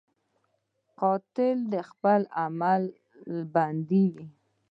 [0.99, 2.83] قاتل د خپل عمل
[3.53, 4.27] بندي وي